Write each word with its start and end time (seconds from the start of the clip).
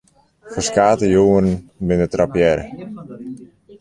Ferskate 0.53 1.09
jongeren 1.11 1.53
binne 1.91 2.09
trappearre. 2.17 2.67